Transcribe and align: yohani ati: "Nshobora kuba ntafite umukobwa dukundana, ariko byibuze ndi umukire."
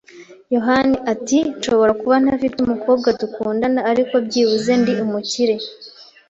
yohani 0.53 0.97
ati: 1.13 1.37
"Nshobora 1.57 1.91
kuba 2.01 2.15
ntafite 2.23 2.57
umukobwa 2.61 3.07
dukundana, 3.21 3.79
ariko 3.91 4.13
byibuze 4.25 4.71
ndi 4.81 4.93
umukire." 5.05 5.55